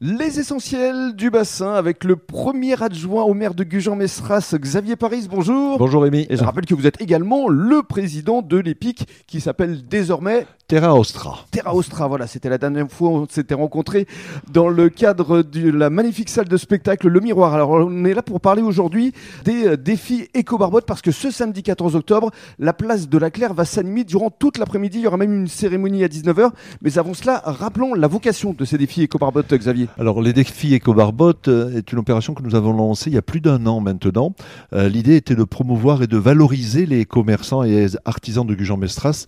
[0.00, 5.76] Les essentiels du bassin avec le premier adjoint au maire de Gujan-Mestras, Xavier Paris, bonjour.
[5.76, 6.24] Bonjour Rémi.
[6.30, 10.94] Et je rappelle que vous êtes également le président de l'EPIC qui s'appelle désormais Terra
[10.94, 11.46] Ostra.
[11.50, 14.06] Terra Ostra, voilà, c'était la dernière fois où on s'était rencontrés
[14.52, 17.52] dans le cadre de la magnifique salle de spectacle Le Miroir.
[17.52, 19.12] Alors on est là pour parler aujourd'hui
[19.44, 22.30] des euh, défis éco-barbotte parce que ce samedi 14 octobre,
[22.60, 24.98] la place de la Claire va s'animer durant toute l'après-midi.
[24.98, 26.50] Il y aura même une cérémonie à 19h.
[26.82, 29.87] Mais avant cela, rappelons la vocation de ces défis éco-barbotte, Xavier.
[29.98, 33.22] Alors, les défis éco-barbotte euh, est une opération que nous avons lancée il y a
[33.22, 34.34] plus d'un an maintenant.
[34.72, 39.26] Euh, L'idée était de promouvoir et de valoriser les commerçants et artisans de Gujan-Mestras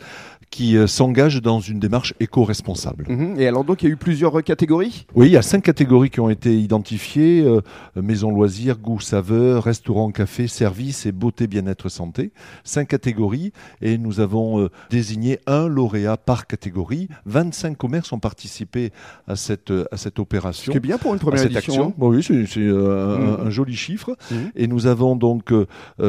[0.51, 3.07] qui euh, s'engagent dans une démarche éco-responsable.
[3.09, 3.39] Mhm.
[3.39, 5.07] Et alors donc il y a eu plusieurs euh, catégories?
[5.15, 7.61] Oui, il y a cinq catégories qui ont été identifiées euh,
[7.95, 12.33] maison loisirs, goût, saveur, restaurant, café, service et beauté, bien-être, santé.
[12.65, 17.09] Cinq catégories et nous avons euh, désigné un lauréat par catégorie.
[17.27, 18.91] 25 commerces ont participé
[19.29, 20.67] à cette à cette opération.
[20.67, 21.73] Ce qui est bien pour une à première cette édition.
[21.75, 21.95] action.
[21.97, 23.39] Bon, oui, c'est c'est, Mhm.
[23.41, 24.17] un, un joli chiffre.
[24.31, 24.51] Mhm.
[24.57, 25.53] Et nous avons donc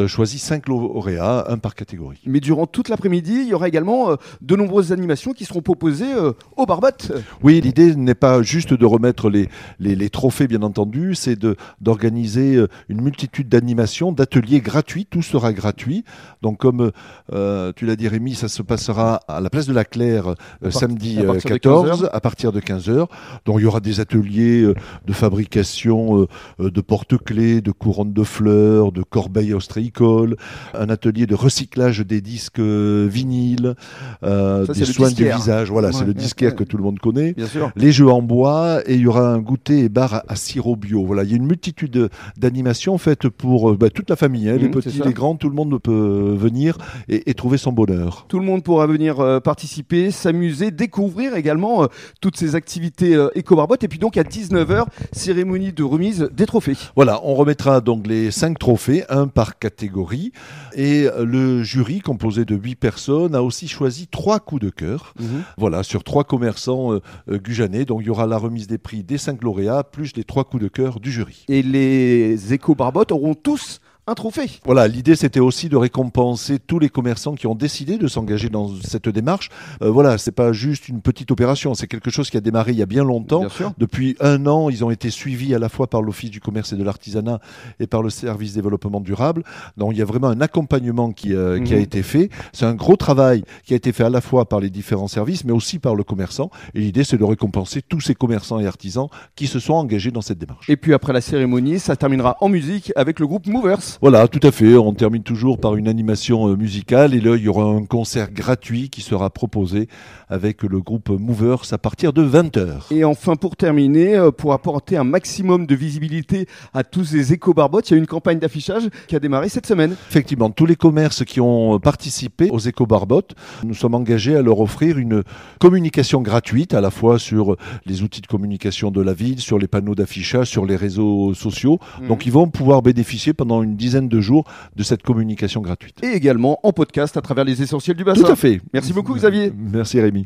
[0.07, 2.19] choisi cinq lauréats, un par catégorie.
[2.25, 6.33] Mais durant toute l'après-midi, il y aura également de nombreuses animations qui seront proposées euh,
[6.57, 7.11] aux barbottes.
[7.43, 11.37] Oui, l'idée n'est pas juste de remettre les, les, les trophées, bien entendu, c'est
[11.81, 15.05] d'organiser euh, une multitude d'animations, d'ateliers gratuits.
[15.09, 16.03] Tout sera gratuit.
[16.41, 16.91] Donc, comme
[17.33, 20.71] euh, tu l'as dit, Rémi, ça se passera à la place de la Claire euh,
[20.71, 23.07] samedi à euh, partir de 14 à partir de 15h.
[23.45, 24.63] Donc, il y aura des ateliers
[25.05, 26.27] de fabrication
[26.59, 30.35] de porte-clés, de couronnes de fleurs, de corbeilles ostréicoles,
[30.73, 33.75] un atelier de recyclage des disques vinyles,
[34.23, 35.69] euh, Ça, des soins du visage.
[35.71, 36.55] Voilà, c'est le disquaire ouais.
[36.57, 37.71] que tout le monde connaît Bien sûr.
[37.75, 40.75] les jeux en bois et il y aura un goûter et bar à, à sirop
[40.75, 41.05] bio.
[41.05, 44.49] Voilà, il y a une multitude de- d'animations faites pour euh, bah, toute la famille,
[44.49, 46.77] hein, les Mhm, petits, les grands, tout le monde peut venir
[47.09, 48.25] et, et trouver son bonheur.
[48.27, 51.87] Tout le monde pourra venir euh, participer, s'amuser, découvrir également euh,
[52.21, 53.83] toutes ces activités éco-barbottes.
[53.83, 56.75] Et puis donc à 19h, cérémonie de remise des trophées.
[56.95, 60.31] Voilà, on remettra donc les cinq trophées, un par catégorie,
[60.75, 65.13] et le jury, composé de huit personnes, a aussi choisi trois coups de cœur.
[65.57, 66.99] Voilà, sur trois commerçants euh,
[67.29, 67.85] euh, gujanais.
[67.85, 70.61] Donc il y aura la remise des prix des cinq lauréats, plus les trois coups
[70.61, 71.45] de cœur du jury.
[71.47, 74.49] Et les éco-barbottes auront tous un trophée.
[74.65, 78.69] Voilà, l'idée c'était aussi de récompenser tous les commerçants qui ont décidé de s'engager dans
[78.83, 79.49] cette démarche.
[79.83, 82.79] Euh, voilà, c'est pas juste une petite opération, c'est quelque chose qui a démarré il
[82.79, 83.41] y a bien longtemps.
[83.41, 83.71] Bien sûr.
[83.77, 86.77] Depuis un an, ils ont été suivis à la fois par l'Office du commerce et
[86.77, 87.39] de l'artisanat
[87.79, 89.43] et par le service développement durable.
[89.77, 91.83] Donc il y a vraiment un accompagnement qui, euh, qui a Mhm.
[91.83, 92.29] été fait.
[92.53, 95.45] C'est un gros travail qui a été fait à la fois par les différents services,
[95.45, 96.49] mais aussi par le commerçant.
[96.73, 100.21] Et l'idée c'est de récompenser tous ces commerçants et artisans qui se sont engagés dans
[100.21, 100.69] cette démarche.
[100.69, 103.90] Et puis après la cérémonie, ça terminera en musique avec le groupe Movers.
[104.01, 104.75] Voilà, tout à fait.
[104.75, 108.31] On termine toujours par une animation euh, musicale et là, il y aura un concert
[108.31, 109.87] gratuit qui sera proposé
[110.29, 112.91] avec le groupe Movers à partir de 20h.
[112.91, 117.89] Et enfin, pour terminer, euh, pour apporter un maximum de visibilité à tous ces éco-barbottes,
[117.89, 119.95] il y a une campagne d'affichage qui a démarré cette semaine.
[120.09, 124.97] Effectivement, tous les commerces qui ont participé aux éco-barbottes, nous sommes engagés à leur offrir
[124.97, 125.23] une
[125.59, 129.67] communication gratuite, à la fois sur les outils de communication de la ville, sur les
[129.67, 131.79] panneaux d'affichage, sur les réseaux sociaux.
[132.07, 135.97] Donc, ils vont pouvoir bénéficier pendant une dizaine de jours de cette communication gratuite.
[136.03, 138.23] Et également en podcast à travers les essentiels du bassin.
[138.23, 138.61] Tout à fait.
[138.73, 139.51] Merci beaucoup, Xavier.
[139.53, 140.25] Merci Rémi.